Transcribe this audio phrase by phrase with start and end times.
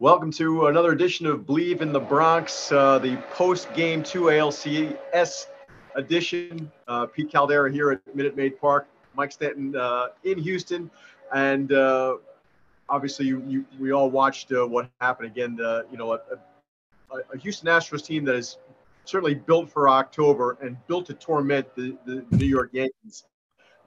[0.00, 5.46] Welcome to another edition of Bleav in the Bronx, uh, the post game two ALCS
[5.94, 6.72] edition.
[6.88, 10.90] Uh, Pete Caldera here at Minute Maid Park, Mike Stanton uh, in Houston,
[11.32, 12.16] and uh,
[12.88, 15.60] obviously you, you, we all watched uh, what happened again.
[15.64, 16.20] Uh, you know, a,
[17.12, 18.58] a, a, Houston Astros team that is
[19.04, 23.26] certainly built for October and built to torment the, the New York Yankees.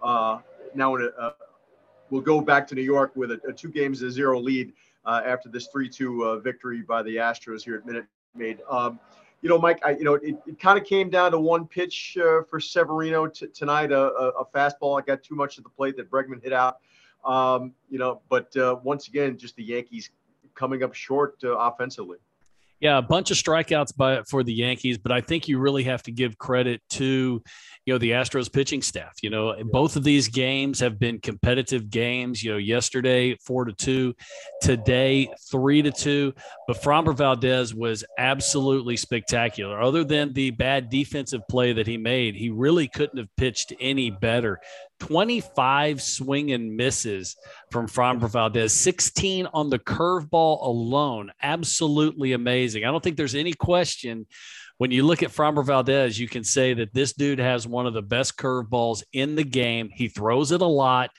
[0.01, 0.41] now,
[0.73, 1.33] in a,
[2.09, 4.71] we'll go back to New York with a, a two games to zero lead
[5.07, 8.05] uh, after this 3-2 uh, victory by the Astros here at Minute
[8.35, 8.59] Maid.
[8.69, 8.99] Um,
[9.41, 12.17] you know, Mike, I, you know, it, it kind of came down to one pitch
[12.19, 14.99] uh, for Severino t- tonight, a, a, fastball.
[14.99, 16.77] I got too much at the plate that Bregman hit out.
[17.23, 20.09] Um, you know, but uh, once again, just the Yankees
[20.55, 22.17] coming up short offensively.
[22.79, 26.03] Yeah, a bunch of strikeouts by for the Yankees, but I think you really have
[26.03, 27.41] to give credit to,
[27.85, 29.15] you know, the Astros pitching staff.
[29.23, 32.43] You know, both of these games have been competitive games.
[32.43, 34.15] You know, yesterday four to two,
[34.61, 36.33] today three to two.
[36.67, 39.81] But Framber Valdez was absolutely spectacular.
[39.81, 44.11] Other than the bad defensive play that he made, he really couldn't have pitched any
[44.11, 44.59] better.
[44.99, 47.35] 25 swing and misses
[47.71, 48.27] from Framber mm-hmm.
[48.27, 51.31] Valdez, 16 on the curveball alone.
[51.41, 52.83] Absolutely amazing.
[52.83, 54.25] I don't think there's any question
[54.77, 57.93] when you look at Framber Valdez, you can say that this dude has one of
[57.93, 59.89] the best curveballs in the game.
[59.91, 61.09] He throws it a lot.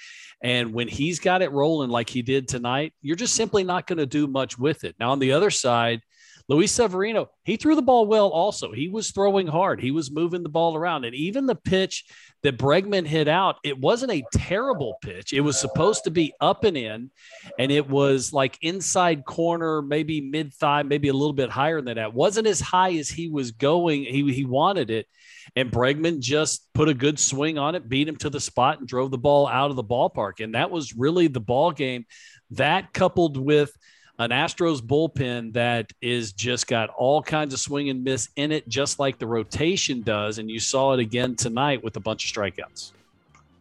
[0.41, 3.99] And when he's got it rolling like he did tonight, you're just simply not going
[3.99, 4.95] to do much with it.
[5.01, 6.01] Now, on the other side,
[6.49, 8.73] Luis Severino, he threw the ball well also.
[8.73, 11.05] He was throwing hard, he was moving the ball around.
[11.05, 12.07] And even the pitch
[12.43, 15.35] that Bregman hit out, it wasn't a terrible pitch.
[15.35, 17.11] It was supposed to be up and in,
[17.59, 21.97] and it was like inside corner, maybe mid thigh, maybe a little bit higher than
[21.97, 22.15] that.
[22.15, 25.07] Wasn't as high as he was going, he, he wanted it.
[25.55, 28.89] And Bregman just put a good swing on it, beat him to the spot, and
[28.89, 30.43] drove the ball out of the ballpark.
[30.43, 32.07] And that was really the ball game.
[32.53, 33.71] That coupled with
[34.19, 38.69] an Astros bullpen that is just got all kinds of swing and miss in it,
[38.69, 40.39] just like the rotation does.
[40.39, 42.93] And you saw it again tonight with a bunch of strikeouts.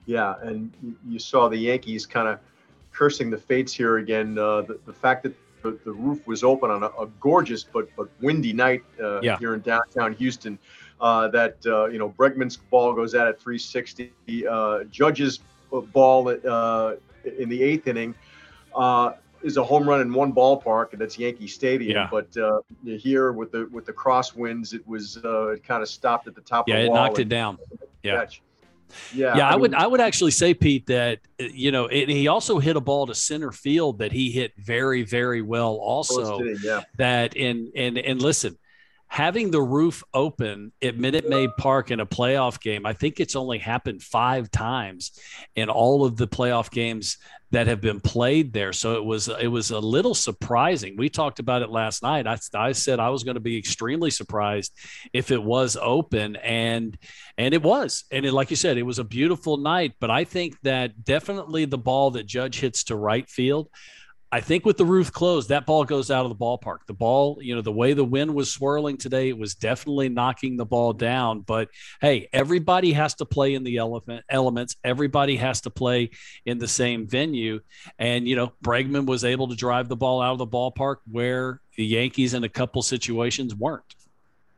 [0.08, 0.72] Yeah, and
[1.08, 2.40] you saw the Yankees kind of
[2.92, 4.38] cursing the fates here again.
[4.38, 7.90] Uh, the, the, fact that the, the, roof was open on a, a gorgeous but
[7.96, 9.38] but windy night uh, yeah.
[9.38, 10.58] here in downtown Houston.
[11.00, 14.12] Uh, that uh, you know Bregman's ball goes out at 360.
[14.48, 16.96] Uh, Judge's ball uh,
[17.38, 18.16] in the eighth inning
[19.44, 21.92] is a home run in one ballpark, and that's Yankee Stadium.
[21.92, 22.08] Yeah.
[22.10, 26.28] But uh, here with the with the crosswinds, it was uh, it kind of stopped
[26.28, 26.68] at the top.
[26.68, 27.58] Yeah, of the it knocked it down.
[28.04, 28.20] Yeah.
[28.20, 28.42] Catch.
[29.14, 29.48] Yeah, yeah.
[29.48, 32.60] I, I mean, would I would actually say Pete that you know it, he also
[32.60, 36.42] hit a ball to center field that he hit very very well also.
[36.42, 36.82] yeah.
[36.98, 38.58] That and and and listen,
[39.08, 43.36] having the roof open at Minute Maid Park in a playoff game, I think it's
[43.36, 45.12] only happened five times
[45.56, 47.18] in all of the playoff games
[47.52, 48.74] that have been played there.
[48.74, 50.98] So it was it was a little surprising.
[50.98, 52.28] We talked about it last night.
[52.28, 54.74] I, I said I was going to be extremely surprised
[55.14, 56.98] if it was open, and
[57.38, 58.04] and it was.
[58.12, 59.94] And it, like you said, it was a beautiful night.
[60.00, 63.70] But I think that definitely the ball that Judge hits to right field
[64.30, 66.80] I think with the roof closed, that ball goes out of the ballpark.
[66.86, 70.58] The ball, you know, the way the wind was swirling today, it was definitely knocking
[70.58, 71.42] the ball down.
[71.42, 71.70] But
[72.02, 74.76] hey, everybody has to play in the elephant elements.
[74.84, 76.10] Everybody has to play
[76.46, 77.62] in the same venue.
[78.00, 81.62] And, you know, Bregman was able to drive the ball out of the ballpark where
[81.78, 83.96] the Yankees in a couple situations weren't.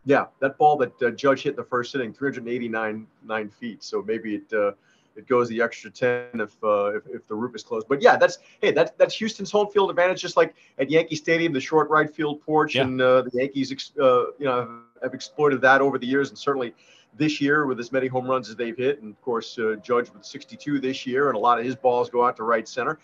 [0.06, 3.84] Yeah, that ball that uh, Judge hit the first inning, 389 nine feet.
[3.84, 4.72] So maybe it, uh,
[5.19, 7.88] it goes the extra 10 if, uh, if, if the roof is closed.
[7.88, 10.21] But yeah, that's hey, that's that's Houston's home field advantage.
[10.21, 12.83] Just like at Yankee Stadium, the short right field porch, yeah.
[12.83, 16.74] and uh, the Yankees, uh, you know, have exploited that over the years, and certainly
[17.18, 20.10] this year with as many home runs as they've hit, and of course uh, Judge
[20.12, 22.98] with 62 this year, and a lot of his balls go out to right center.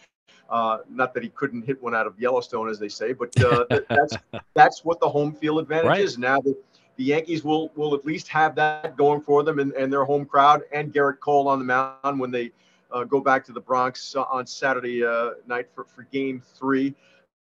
[0.50, 3.66] Uh, not that he couldn't hit one out of Yellowstone, as they say, but uh,
[3.90, 4.16] that's
[4.54, 6.02] that's what the home field advantage right.
[6.02, 6.18] is.
[6.18, 6.56] Now that
[6.98, 10.26] the Yankees will will at least have that going for them and, and their home
[10.26, 12.52] crowd and Gerrit Cole on the mound when they
[12.92, 16.94] uh, go back to the Bronx on Saturday uh, night for, for game three.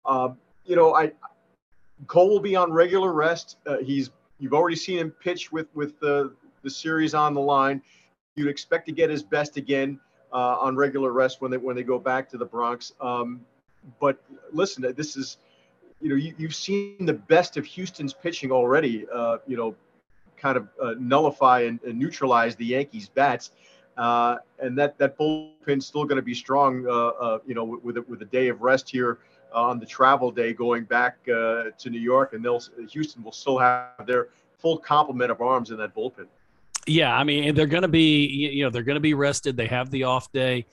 [0.05, 1.13] Um, you know, I
[2.07, 3.59] Cole will be on regular rest.
[3.67, 7.81] Uh, he's you've already seen him pitch with with the the series on the line.
[8.35, 10.01] You'd expect to get his best again
[10.33, 12.93] uh, on regular rest when they when they go back to the Bronx.
[13.01, 13.41] Um,
[14.01, 14.21] but
[14.53, 15.39] listen, this is
[16.01, 19.75] you know, you, have seen the best of Houston's pitching already, uh, you know,
[20.37, 23.53] kind of uh, nullify and, and, neutralize the Yankees' bats.
[23.97, 27.97] Uh, and that, that bullpen's still going to be strong, uh, uh, you know, with,
[28.09, 29.19] with, a day of rest here
[29.55, 32.35] on the travel day going back uh, to New York.
[32.35, 32.61] And they'll,
[32.91, 34.29] Houston will still have their
[34.59, 36.27] full complement of arms in that bullpen.
[36.87, 39.57] Yeah, I mean, they're going to be, you know, they're going to be rested.
[39.57, 40.67] They have the off day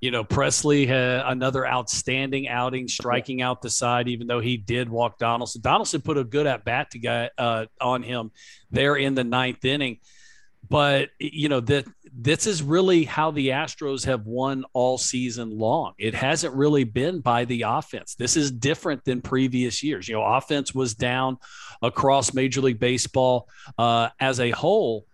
[0.00, 4.88] You know, Pressly had another outstanding outing, striking out the side, even though he did
[4.88, 5.62] walk Donaldson.
[5.62, 8.30] Donaldson put a good at bat to guy, uh, on him
[8.70, 9.98] there in the ninth inning.
[10.68, 11.86] But you know that
[12.16, 15.92] this is really how the Astros have won all season long.
[15.98, 18.14] It hasn't really been by the offense.
[18.14, 20.08] This is different than previous years.
[20.08, 21.38] You know, offense was down
[21.82, 25.06] across Major League Baseball uh, as a whole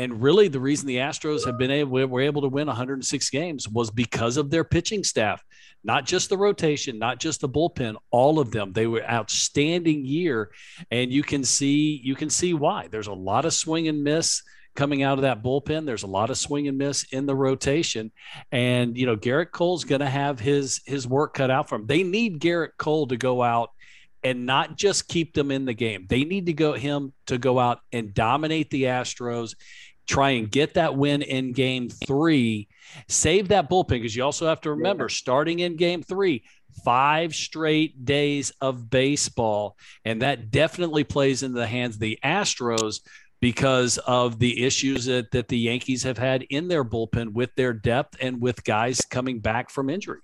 [0.00, 3.68] and really, the reason the Astros have been able were able to win 106 games
[3.68, 5.44] was because of their pitching staff,
[5.84, 8.72] not just the rotation, not just the bullpen, all of them.
[8.72, 10.52] They were outstanding year,
[10.90, 12.88] and you can see you can see why.
[12.90, 14.42] There's a lot of swing and miss
[14.74, 15.84] coming out of that bullpen.
[15.84, 18.10] There's a lot of swing and miss in the rotation,
[18.50, 21.86] and you know Gerrit Cole's going to have his his work cut out for him.
[21.86, 23.68] They need Gerrit Cole to go out
[24.22, 26.06] and not just keep them in the game.
[26.08, 29.54] They need to go him to go out and dominate the Astros
[30.06, 32.68] try and get that win in game three,
[33.08, 36.42] save that bullpen because you also have to remember starting in game three,
[36.84, 39.76] five straight days of baseball.
[40.04, 43.00] And that definitely plays into the hands of the Astros
[43.40, 47.72] because of the issues that, that the Yankees have had in their bullpen with their
[47.72, 50.20] depth and with guys coming back from injury.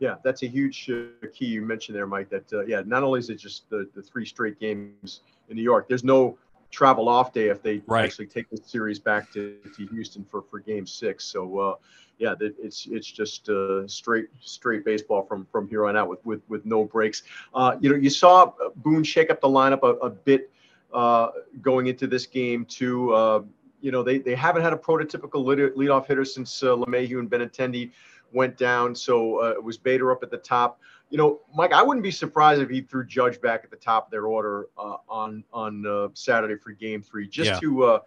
[0.00, 2.30] Yeah, that's a huge uh, key you mentioned there, Mike.
[2.30, 5.20] That uh, yeah, not only is it just the, the three straight games
[5.50, 6.38] in New York, there's no
[6.70, 8.04] travel off day if they right.
[8.04, 11.24] actually take the series back to, to Houston for, for game six.
[11.24, 11.74] So, uh,
[12.18, 16.42] yeah, it's it's just uh, straight straight baseball from from here on out with with,
[16.48, 17.22] with no breaks.
[17.54, 20.50] Uh, you know, you saw Boone shake up the lineup a, a bit
[20.92, 21.28] uh,
[21.62, 23.12] going into this game too.
[23.14, 23.42] Uh,
[23.80, 27.30] you know, they, they haven't had a prototypical lead, leadoff hitter since uh, LeMahieu and
[27.30, 27.90] Benintendi
[28.32, 28.94] went down.
[28.94, 30.78] So uh, it was Bader up at the top
[31.10, 34.06] you know, Mike, I wouldn't be surprised if he threw Judge back at the top
[34.06, 37.60] of their order uh, on on uh, Saturday for Game Three, just yeah.
[37.60, 37.98] to, uh,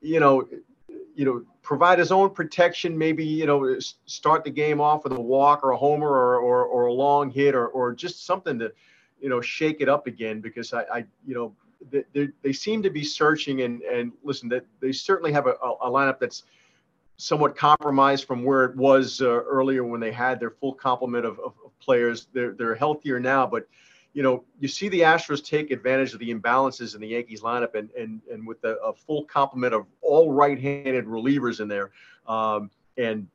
[0.00, 0.48] you know,
[1.14, 2.96] you know, provide his own protection.
[2.96, 6.64] Maybe you know, start the game off with a walk or a homer or or,
[6.64, 8.72] or a long hit or or just something to,
[9.20, 10.40] you know, shake it up again.
[10.40, 11.54] Because I, I you know,
[11.90, 15.90] they, they seem to be searching and and listen, that they certainly have a, a
[15.90, 16.44] lineup that's
[17.18, 21.38] somewhat compromised from where it was uh, earlier when they had their full complement of,
[21.40, 22.28] of, players.
[22.32, 23.66] They're they're healthier now, but
[24.14, 27.74] you know you see the Astros take advantage of the imbalances in the Yankees lineup,
[27.74, 31.90] and and and with a, a full complement of all right-handed relievers in there,
[32.26, 33.28] um, and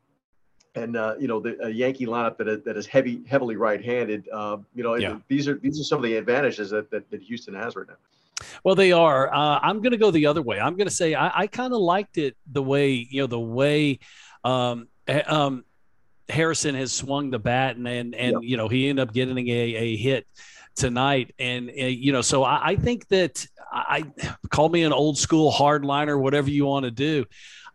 [0.75, 4.27] and uh, you know the Yankee lineup that is, that is heavy heavily right-handed.
[4.31, 5.17] Uh, you know yeah.
[5.27, 7.95] these are these are some of the advantages that, that, that Houston has right now.
[8.63, 9.33] Well, they are.
[9.33, 10.59] Uh, I'm going to go the other way.
[10.59, 13.39] I'm going to say I, I kind of liked it the way you know the
[13.39, 13.99] way
[14.43, 14.87] um,
[15.25, 15.63] um,
[16.29, 18.41] Harrison has swung the bat, and and, and yep.
[18.41, 20.27] you know he ended up getting a, a hit
[20.75, 24.93] tonight, and uh, you know so I, I think that I, I call me an
[24.93, 27.25] old school hardliner, whatever you want to do.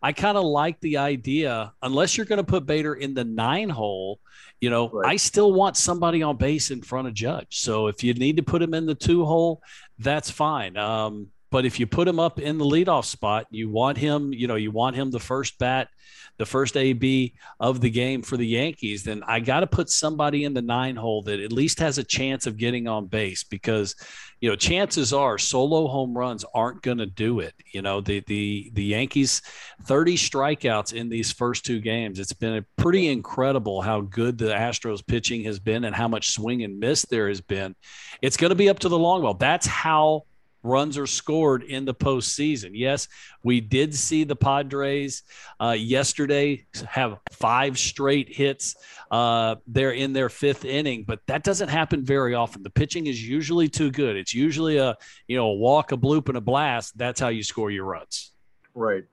[0.01, 3.69] I kind of like the idea, unless you're going to put Bader in the nine
[3.69, 4.19] hole.
[4.61, 5.13] You know, right.
[5.13, 7.61] I still want somebody on base in front of Judge.
[7.61, 9.61] So if you need to put him in the two hole,
[9.99, 10.75] that's fine.
[10.75, 14.47] Um, but if you put him up in the leadoff spot, you want him, you
[14.47, 15.89] know, you want him the first bat,
[16.37, 20.45] the first AB of the game for the Yankees, then I got to put somebody
[20.45, 23.95] in the nine hole that at least has a chance of getting on base because,
[24.39, 27.53] you know, chances are solo home runs aren't going to do it.
[27.73, 29.41] You know, the the the Yankees
[29.83, 32.19] 30 strikeouts in these first two games.
[32.19, 36.63] It's been pretty incredible how good the Astros pitching has been and how much swing
[36.63, 37.75] and miss there has been.
[38.21, 39.33] It's going to be up to the long ball.
[39.33, 40.23] That's how
[40.63, 42.71] runs are scored in the postseason.
[42.73, 43.07] Yes,
[43.43, 45.23] we did see the Padres
[45.61, 48.75] uh, yesterday have five straight hits
[49.11, 52.63] uh, there in their fifth inning, but that doesn't happen very often.
[52.63, 54.15] The pitching is usually too good.
[54.15, 54.97] It's usually a
[55.27, 56.97] you know a walk, a bloop, and a blast.
[56.97, 58.31] That's how you score your runs.
[58.73, 59.03] Right.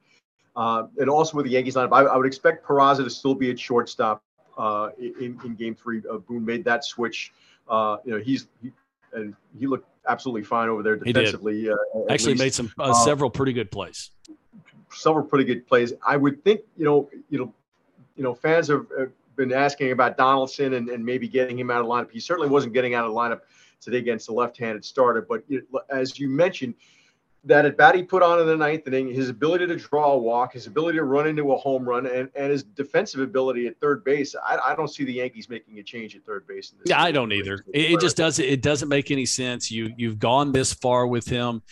[0.54, 3.50] Uh, and also with the Yankees lineup, I, I, would expect Peraza to still be
[3.50, 4.22] at shortstop
[4.56, 6.02] uh, in, in Game Three.
[6.10, 7.32] Uh, Boone made that switch.
[7.68, 8.72] Uh, you know, he's he,
[9.12, 11.68] and he looked absolutely fine over there defensively.
[11.68, 11.74] Uh,
[12.10, 12.42] Actually, least.
[12.42, 14.10] made some uh, uh, several pretty good plays.
[14.92, 15.92] Several pretty good plays.
[16.06, 17.52] I would think you know you know
[18.16, 18.86] you know fans have,
[19.36, 22.10] been asking about Donaldson and, and maybe getting him out of lineup.
[22.10, 23.40] He certainly wasn't getting out of lineup
[23.82, 25.20] today against the left-handed starter.
[25.20, 26.72] But know, as you mentioned,
[27.46, 30.18] that at bat he put on in the ninth inning, his ability to draw a
[30.18, 33.80] walk, his ability to run into a home run, and, and his defensive ability at
[33.80, 36.74] third base, I, I don't see the Yankees making a change at third base.
[36.84, 37.64] yeah, I don't either.
[37.72, 38.44] It, it just doesn't.
[38.44, 39.70] It doesn't make any sense.
[39.70, 41.62] You you've gone this far with him,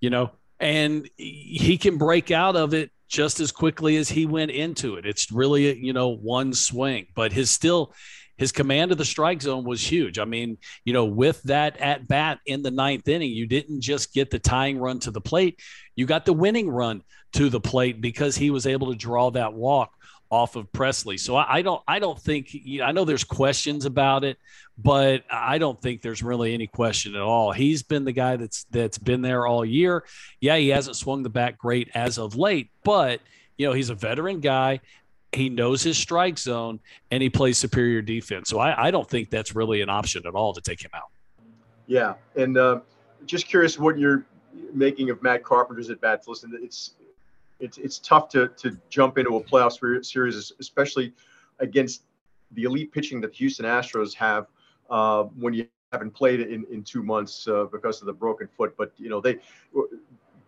[0.00, 4.50] you know, and he can break out of it just as quickly as he went
[4.50, 5.06] into it.
[5.06, 7.94] It's really you know one swing, but his still
[8.42, 10.18] his command of the strike zone was huge.
[10.18, 14.12] I mean, you know, with that at bat in the ninth inning, you didn't just
[14.12, 15.60] get the tying run to the plate,
[15.94, 19.54] you got the winning run to the plate because he was able to draw that
[19.54, 19.92] walk
[20.28, 21.20] off of Pressly.
[21.20, 24.38] So I, I don't I don't think you know, I know there's questions about it,
[24.76, 27.52] but I don't think there's really any question at all.
[27.52, 30.04] He's been the guy that's that's been there all year.
[30.40, 33.20] Yeah, he hasn't swung the bat great as of late, but
[33.56, 34.80] you know, he's a veteran guy.
[35.34, 38.48] He knows his strike zone and he plays superior defense.
[38.48, 41.10] So I, I don't think that's really an option at all to take him out.
[41.86, 42.14] Yeah.
[42.36, 42.80] And uh,
[43.26, 44.26] just curious what you're
[44.72, 46.28] making of Matt Carpenter's at bats.
[46.28, 46.94] Listen, it's
[47.60, 51.12] it's it's tough to to jump into a playoff series, especially
[51.60, 52.02] against
[52.52, 54.46] the elite pitching that the Houston Astros have
[54.90, 58.74] uh, when you haven't played in in two months uh, because of the broken foot.
[58.76, 59.38] But you know they,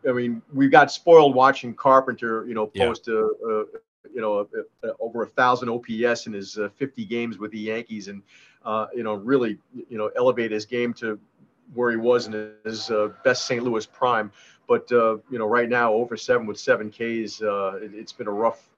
[0.09, 3.15] I mean, we got spoiled watching Carpenter, you know, post yeah.
[3.15, 3.65] a, a,
[4.13, 7.59] you know a, a, over a thousand OPS in his uh, 50 games with the
[7.59, 8.23] Yankees, and
[8.65, 9.59] uh, you know really
[9.89, 11.19] you know elevate his game to
[11.73, 13.63] where he was in his uh, best St.
[13.63, 14.31] Louis prime.
[14.67, 17.43] But uh, you know, right now, over seven with seven Ks.
[17.43, 18.69] Uh, it, has been a rough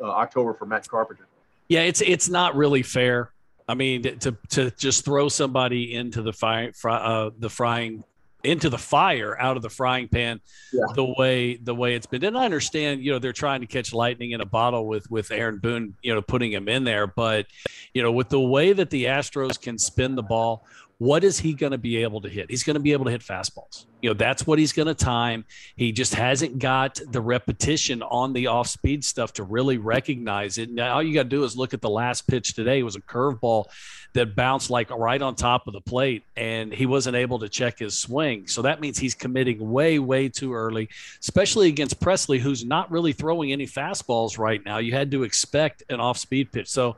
[0.00, 1.26] uh, October for Matt Carpenter.
[1.68, 3.32] Yeah, it's it's not really fair.
[3.68, 8.04] I mean, to to just throw somebody into the fire, uh, the frying
[8.44, 10.40] into the fire out of the frying pan
[10.72, 10.82] yeah.
[10.94, 13.92] the way the way it's been and i understand you know they're trying to catch
[13.92, 17.46] lightning in a bottle with with aaron boone you know putting him in there but
[17.94, 20.66] you know with the way that the astros can spin the ball
[21.02, 22.48] what is he going to be able to hit?
[22.48, 23.86] He's going to be able to hit fastballs.
[24.02, 25.44] You know, that's what he's going to time.
[25.74, 30.70] He just hasn't got the repetition on the off speed stuff to really recognize it.
[30.70, 32.78] Now, all you got to do is look at the last pitch today.
[32.78, 33.64] It was a curveball
[34.12, 37.80] that bounced like right on top of the plate, and he wasn't able to check
[37.80, 38.46] his swing.
[38.46, 43.12] So that means he's committing way, way too early, especially against Pressly, who's not really
[43.12, 44.78] throwing any fastballs right now.
[44.78, 46.68] You had to expect an off speed pitch.
[46.68, 46.96] So,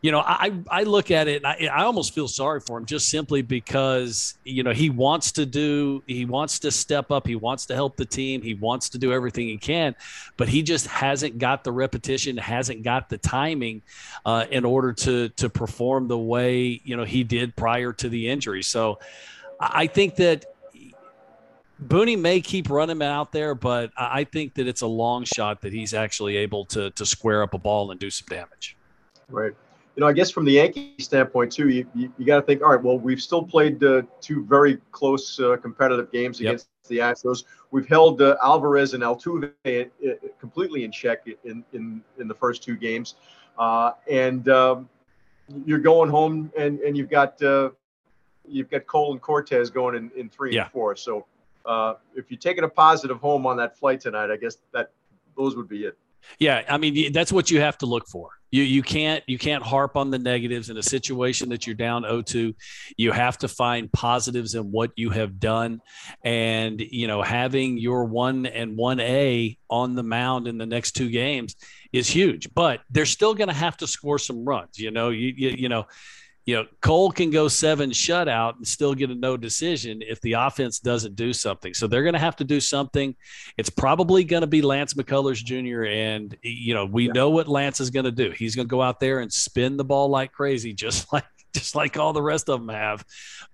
[0.00, 2.86] you know, I I look at it and I, I almost feel sorry for him
[2.86, 7.34] just simply because you know he wants to do he wants to step up he
[7.34, 9.96] wants to help the team he wants to do everything he can,
[10.36, 13.82] but he just hasn't got the repetition hasn't got the timing
[14.24, 18.28] uh, in order to to perform the way you know he did prior to the
[18.28, 18.62] injury.
[18.62, 19.00] So
[19.58, 20.44] I think that
[21.84, 25.72] Booney may keep running out there, but I think that it's a long shot that
[25.72, 28.76] he's actually able to to square up a ball and do some damage.
[29.28, 29.54] Right
[29.98, 32.62] you know, I guess from the Yankee standpoint too, you, you, you got to think,
[32.62, 36.50] all right, well, we've still played uh, two very close uh, competitive games yep.
[36.50, 37.42] against the Astros.
[37.72, 42.62] We've held uh, Alvarez and Altuve uh, completely in check in, in, in the first
[42.62, 43.16] two games.
[43.58, 44.88] Uh, and um,
[45.66, 47.70] you're going home and, and you've got uh,
[48.46, 50.62] you've got Cole and Cortes going in, in three yeah.
[50.62, 50.94] and four.
[50.94, 51.26] So
[52.14, 54.92] if you're taking a positive home on that flight tonight, I guess that
[55.36, 55.98] those would be it.
[56.38, 58.37] Yeah, I mean that's what you have to look for.
[58.50, 62.02] You you can't you can't harp on the negatives in a situation that you're down
[62.02, 62.54] 0-2.
[62.96, 65.80] You have to find positives in what you have done,
[66.24, 70.92] and you know having your one and one A on the mound in the next
[70.92, 71.56] two games
[71.92, 72.52] is huge.
[72.54, 74.78] But they're still going to have to score some runs.
[74.78, 75.86] You know you you, you know
[76.48, 80.32] you know, Cole can go seven shutout and still get a no decision if the
[80.32, 81.74] offense doesn't do something.
[81.74, 83.14] So they're going to have to do something.
[83.58, 85.84] It's probably going to be Lance McCullers Jr.
[85.84, 87.12] And, you know, we yeah.
[87.12, 88.30] know what Lance is going to do.
[88.30, 91.74] He's going to go out there and spin the ball like crazy, just like just
[91.74, 93.04] like all the rest of them have.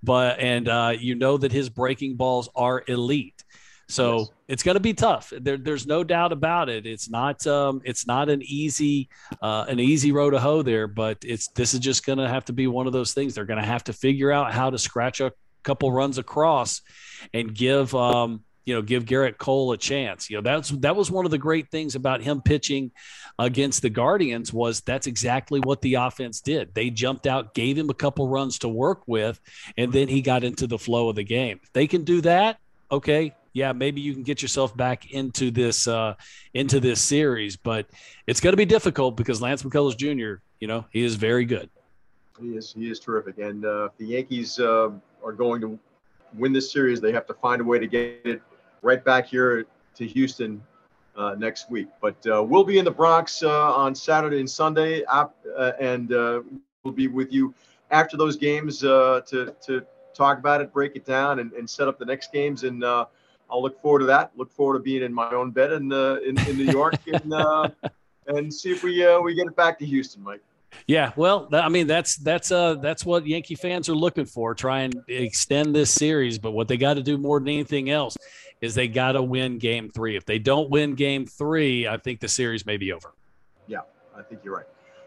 [0.01, 3.43] But and uh, you know that his breaking balls are elite.
[3.89, 4.31] So yes.
[4.49, 5.33] it's going to be tough.
[5.39, 6.87] There, there's no doubt about it.
[6.87, 9.09] It's not um, it's not an easy
[9.43, 12.45] uh, an easy road to hoe there, but it's this is just going to have
[12.47, 13.35] to be one of those things.
[13.35, 16.83] They're going to have to figure out how to scratch a couple runs across
[17.33, 20.31] and give um, you know give Gerrit Cole a chance.
[20.31, 22.93] You know that's that was one of the great things about him pitching
[23.39, 26.75] against the Guardians was that's exactly what the offense did.
[26.75, 29.41] They jumped out, gave him a couple runs to work with,
[29.77, 31.61] and then he got into the flow of the game.
[31.63, 32.59] If they can do that,
[32.91, 36.15] okay, yeah, maybe you can get yourself back into this uh,
[36.53, 37.87] into this series, but
[38.27, 40.43] it's going to be difficult because Lance McCullers Jr.
[40.61, 41.71] You know he is very good.
[42.41, 44.91] He is he is terrific, and uh, if the Yankees uh,
[45.25, 45.79] are going to
[46.37, 48.43] win this series, they have to find a way to get it
[48.83, 50.61] right back here to Houston
[51.17, 51.87] uh, next week.
[52.01, 55.29] But uh, we'll be in the Bronx uh, on Saturday and Sunday, uh,
[55.81, 56.43] and uh,
[56.83, 57.55] we'll be with you
[57.93, 61.87] after those games uh, to to talk about it, break it down, and, and set
[61.87, 62.65] up the next games.
[62.65, 62.83] And
[63.51, 64.33] I'll look forward to that.
[64.37, 67.33] Look forward to being in my own bed in uh, in, in New York and
[67.33, 67.69] uh,
[68.27, 70.41] and see if we uh, we get it back to Houston, Mike.
[70.87, 74.55] Yeah, well, I mean that's that's uh that's what Yankee fans are looking for.
[74.55, 78.17] Try and extend this series, but what they got to do more than anything else
[78.61, 80.17] is they got to win Game Three.
[80.17, 83.15] If they don't win Game Three, I think the series may be over.
[83.67, 83.79] Yeah,
[84.17, 84.67] I think you're right.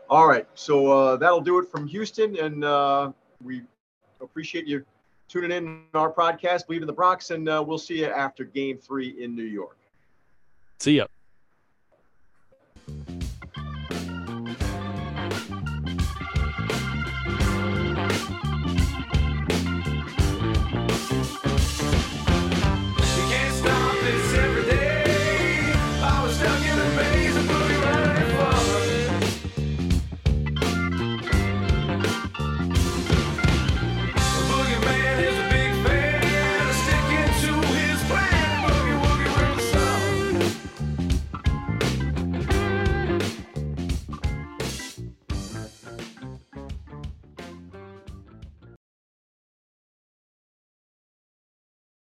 [0.10, 3.12] All right, so uh, that'll do it from Houston, and uh,
[3.44, 3.62] we
[4.22, 4.86] appreciate you
[5.28, 8.78] tuning in our podcast, Bleav in the Bronx, and uh, we'll see you after game
[8.78, 9.78] three in New York.
[10.80, 11.06] See ya.